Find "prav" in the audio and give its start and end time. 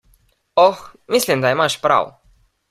1.85-2.11